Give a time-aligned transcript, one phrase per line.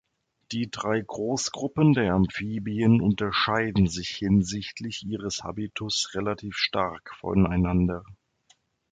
[0.51, 8.03] Die drei Großgruppen der Amphibien unterscheiden sich hinsichtlich ihres Habitus relativ stark voneinander.